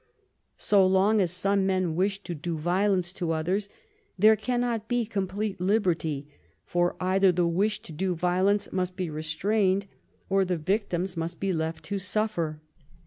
[0.57, 3.69] So long as some men wish to do violence to others,
[4.17, 6.27] there cannot be complete liberty,
[6.65, 9.85] for either the wish to do violence must be restrained,
[10.27, 12.59] or the victims must be left to suffer.